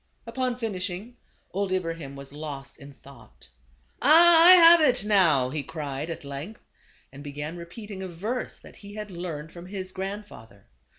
[0.25, 1.15] Upon finishing,
[1.53, 3.49] old Ibrahim was lost in thought."
[4.01, 6.63] Ah, I have it now!" he cried at length,
[7.11, 10.65] and began repeating a verse that he had learned from his grandfather.